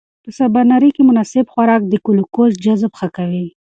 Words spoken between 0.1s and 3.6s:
په سباناري کې مناسب خوراک د ګلوکوز جذب ښه کوي.